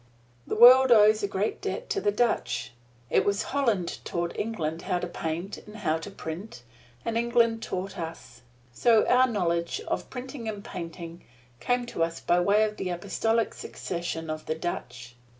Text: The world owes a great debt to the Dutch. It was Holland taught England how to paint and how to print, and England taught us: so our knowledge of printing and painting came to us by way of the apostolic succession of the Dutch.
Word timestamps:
The 0.47 0.55
world 0.55 0.91
owes 0.91 1.21
a 1.21 1.27
great 1.27 1.61
debt 1.61 1.87
to 1.91 2.01
the 2.01 2.09
Dutch. 2.11 2.71
It 3.11 3.23
was 3.23 3.43
Holland 3.53 3.99
taught 4.03 4.35
England 4.35 4.81
how 4.81 4.97
to 4.97 5.05
paint 5.05 5.59
and 5.59 5.75
how 5.75 5.99
to 5.99 6.09
print, 6.09 6.63
and 7.05 7.15
England 7.15 7.61
taught 7.61 7.99
us: 7.99 8.41
so 8.73 9.05
our 9.07 9.27
knowledge 9.27 9.79
of 9.87 10.09
printing 10.09 10.49
and 10.49 10.65
painting 10.65 11.23
came 11.59 11.85
to 11.85 12.03
us 12.03 12.19
by 12.19 12.39
way 12.39 12.63
of 12.63 12.77
the 12.77 12.89
apostolic 12.89 13.53
succession 13.53 14.31
of 14.31 14.47
the 14.47 14.55
Dutch. 14.55 15.13